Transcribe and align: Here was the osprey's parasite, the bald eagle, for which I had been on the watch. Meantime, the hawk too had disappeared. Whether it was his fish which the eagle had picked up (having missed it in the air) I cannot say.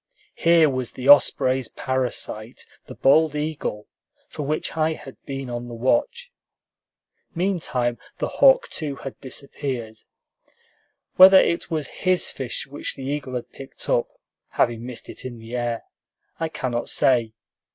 Here 0.33 0.67
was 0.67 0.93
the 0.93 1.07
osprey's 1.07 1.67
parasite, 1.69 2.65
the 2.87 2.95
bald 2.95 3.35
eagle, 3.35 3.87
for 4.27 4.41
which 4.41 4.75
I 4.75 4.93
had 4.93 5.15
been 5.27 5.47
on 5.47 5.67
the 5.67 5.75
watch. 5.75 6.31
Meantime, 7.35 7.99
the 8.17 8.27
hawk 8.41 8.67
too 8.69 8.95
had 8.95 9.19
disappeared. 9.21 9.97
Whether 11.17 11.37
it 11.39 11.69
was 11.69 11.89
his 12.01 12.31
fish 12.31 12.65
which 12.65 12.95
the 12.95 13.03
eagle 13.03 13.35
had 13.35 13.51
picked 13.51 13.87
up 13.89 14.07
(having 14.49 14.87
missed 14.87 15.07
it 15.07 15.23
in 15.23 15.37
the 15.37 15.55
air) 15.55 15.83
I 16.39 16.49
cannot 16.49 16.89
say. 16.89 17.33